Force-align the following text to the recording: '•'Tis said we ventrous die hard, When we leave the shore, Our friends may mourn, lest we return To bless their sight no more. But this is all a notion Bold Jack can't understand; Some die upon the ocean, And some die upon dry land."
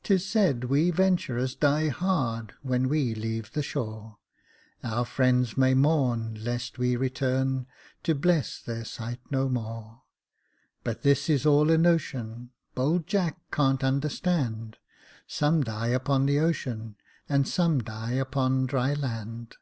'•'Tis 0.04 0.24
said 0.24 0.62
we 0.62 0.92
ventrous 0.92 1.56
die 1.56 1.88
hard, 1.88 2.52
When 2.62 2.88
we 2.88 3.16
leave 3.16 3.50
the 3.50 3.64
shore, 3.64 4.18
Our 4.84 5.04
friends 5.04 5.56
may 5.58 5.74
mourn, 5.74 6.34
lest 6.44 6.78
we 6.78 6.94
return 6.94 7.66
To 8.04 8.14
bless 8.14 8.60
their 8.62 8.84
sight 8.84 9.18
no 9.28 9.48
more. 9.48 10.02
But 10.84 11.02
this 11.02 11.28
is 11.28 11.44
all 11.44 11.68
a 11.72 11.78
notion 11.78 12.50
Bold 12.76 13.08
Jack 13.08 13.38
can't 13.50 13.82
understand; 13.82 14.76
Some 15.26 15.64
die 15.64 15.88
upon 15.88 16.26
the 16.26 16.38
ocean, 16.38 16.94
And 17.28 17.48
some 17.48 17.80
die 17.80 18.12
upon 18.12 18.66
dry 18.66 18.94
land." 18.94 19.56